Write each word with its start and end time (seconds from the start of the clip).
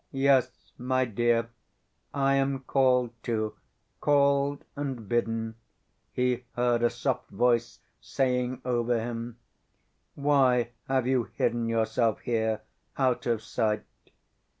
"Yes, 0.11 0.71
my 0.79 1.05
dear, 1.05 1.51
I 2.11 2.33
am 2.33 2.61
called, 2.61 3.11
too, 3.21 3.55
called 3.99 4.65
and 4.75 5.07
bidden," 5.07 5.57
he 6.11 6.45
heard 6.53 6.81
a 6.81 6.89
soft 6.89 7.29
voice 7.29 7.77
saying 7.99 8.63
over 8.65 8.99
him. 8.99 9.37
"Why 10.15 10.71
have 10.87 11.05
you 11.05 11.25
hidden 11.35 11.69
yourself 11.69 12.21
here, 12.21 12.61
out 12.97 13.27
of 13.27 13.43
sight? 13.43 13.83